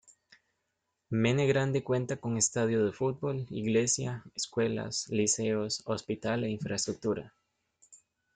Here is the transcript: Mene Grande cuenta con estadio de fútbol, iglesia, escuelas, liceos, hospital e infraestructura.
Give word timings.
Mene 1.11 1.45
Grande 1.45 1.83
cuenta 1.83 2.17
con 2.17 2.35
estadio 2.35 2.83
de 2.83 2.91
fútbol, 2.91 3.45
iglesia, 3.51 4.23
escuelas, 4.33 5.07
liceos, 5.11 5.83
hospital 5.85 6.43
e 6.43 6.49
infraestructura. 6.49 7.35